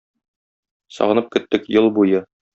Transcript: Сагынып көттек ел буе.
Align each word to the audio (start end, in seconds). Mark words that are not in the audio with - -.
Сагынып 0.95 1.29
көттек 1.37 1.71
ел 1.77 1.93
буе. 2.01 2.25